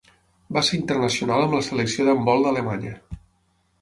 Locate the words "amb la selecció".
1.47-2.07